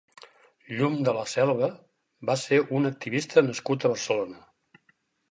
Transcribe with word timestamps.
Llum 0.77 0.93
de 1.07 1.11
la 1.17 1.25
Selva 1.33 1.67
va 2.29 2.35
ser 2.43 2.59
un 2.77 2.89
activista 2.91 3.43
nascut 3.49 3.85
a 3.85 3.93
Barcelona. 3.93 4.41